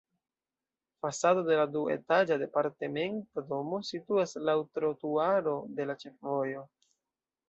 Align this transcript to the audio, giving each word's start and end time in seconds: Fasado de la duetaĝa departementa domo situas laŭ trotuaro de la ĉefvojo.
Fasado 1.05 1.41
de 1.49 1.57
la 1.57 1.65
duetaĝa 1.73 2.37
departementa 2.43 3.43
domo 3.51 3.81
situas 3.91 4.33
laŭ 4.49 4.55
trotuaro 4.79 5.55
de 5.81 5.87
la 5.91 5.97
ĉefvojo. 6.05 6.65